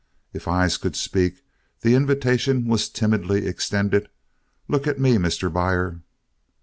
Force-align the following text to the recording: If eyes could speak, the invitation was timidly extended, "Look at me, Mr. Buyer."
If 0.33 0.47
eyes 0.47 0.77
could 0.77 0.95
speak, 0.95 1.43
the 1.81 1.93
invitation 1.93 2.65
was 2.67 2.89
timidly 2.89 3.45
extended, 3.45 4.09
"Look 4.67 4.87
at 4.87 4.97
me, 4.99 5.17
Mr. 5.17 5.53
Buyer." 5.53 5.99